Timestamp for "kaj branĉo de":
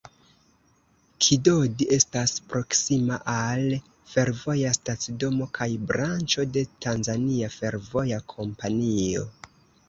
5.59-6.65